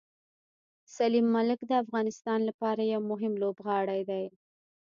سلیم 0.95 1.27
ملک 1.35 1.59
د 1.65 1.71
افغانستان 1.83 2.39
لپاره 2.49 2.81
یو 2.93 3.01
مهم 3.11 3.33
لوبغاړی 3.41 4.01
دی. 4.09 4.25